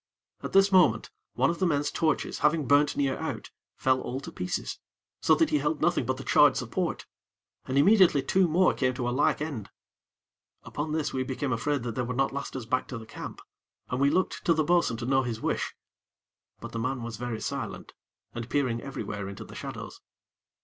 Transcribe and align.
At 0.41 0.53
this 0.53 0.71
moment, 0.71 1.11
one 1.35 1.51
of 1.51 1.59
the 1.59 1.67
men's 1.67 1.91
torches, 1.91 2.39
having 2.39 2.65
burnt 2.65 2.97
near 2.97 3.15
out, 3.19 3.51
fell 3.75 4.01
all 4.01 4.19
to 4.21 4.31
pieces, 4.31 4.79
so 5.21 5.35
that 5.35 5.51
he 5.51 5.59
held 5.59 5.79
nothing 5.79 6.07
but 6.07 6.17
the 6.17 6.23
charred 6.23 6.57
support, 6.57 7.05
and 7.67 7.77
immediately 7.77 8.23
two 8.23 8.47
more 8.47 8.73
came 8.73 8.95
to 8.95 9.07
a 9.07 9.11
like 9.11 9.43
end. 9.43 9.69
Upon 10.63 10.91
this, 10.93 11.13
we 11.13 11.21
became 11.23 11.53
afraid 11.53 11.83
that 11.83 11.93
they 11.93 12.01
would 12.01 12.17
not 12.17 12.33
last 12.33 12.55
us 12.55 12.65
back 12.65 12.87
to 12.87 12.97
the 12.97 13.05
camp, 13.05 13.43
and 13.89 14.01
we 14.01 14.09
looked 14.09 14.43
to 14.45 14.55
the 14.55 14.63
bo'sun 14.63 14.97
to 14.97 15.05
know 15.05 15.21
his 15.21 15.39
wish; 15.39 15.75
but 16.59 16.71
the 16.71 16.79
man 16.79 17.03
was 17.03 17.17
very 17.17 17.39
silent, 17.39 17.93
and 18.33 18.49
peering 18.49 18.81
everywhere 18.81 19.29
into 19.29 19.45
the 19.45 19.53
shadows. 19.53 20.01